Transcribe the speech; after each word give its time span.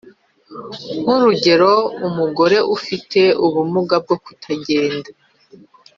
Nk’urugero 1.01 1.71
umugore 2.07 2.57
ufite 2.75 3.21
ubumuga 3.45 3.95
bwo 4.03 4.15
kutagenda. 4.23 5.09